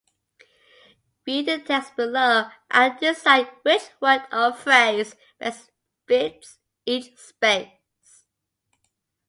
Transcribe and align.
Read 1.27 1.45
the 1.45 1.59
text 1.59 1.95
below 1.95 2.49
and 2.71 2.99
decide 2.99 3.45
which 3.61 3.83
word 4.01 4.23
or 4.31 4.51
phrase 4.51 5.15
best 5.37 5.69
fits 6.07 6.57
each 6.87 7.15
space. 7.19 8.25